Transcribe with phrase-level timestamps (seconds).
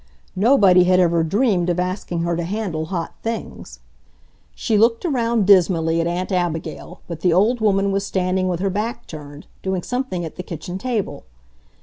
[0.35, 3.81] Nobody had ever dreamed of asking her to handle hot things.
[4.55, 8.71] She looked around dismally at Aunt Abigail, but the old woman was standing with her
[8.71, 11.25] back turned, doing something at the kitchen table.